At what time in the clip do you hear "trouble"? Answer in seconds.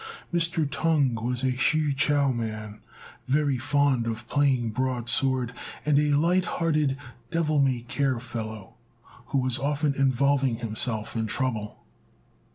11.27-11.85